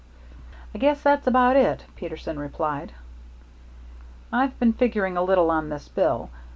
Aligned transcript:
"I 0.73 0.79
guess 0.79 1.03
that's 1.03 1.27
about 1.27 1.55
it," 1.55 1.85
Peterson 1.95 2.39
replied. 2.39 2.93
"I've 4.33 4.57
been 4.57 4.73
figuring 4.73 5.15
a 5.15 5.21
little 5.21 5.51
on 5.51 5.69
this 5.69 5.87
bill. 5.89 6.31